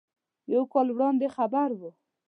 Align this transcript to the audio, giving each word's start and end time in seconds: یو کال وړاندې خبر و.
یو 0.53 0.63
کال 0.73 0.87
وړاندې 0.95 1.27
خبر 1.35 1.69
و. 1.79 1.81